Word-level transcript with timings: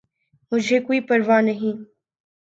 !مجھے 0.51 0.77
کوئ 0.85 0.99
پرواہ 1.07 1.41
نہیں 1.41 1.75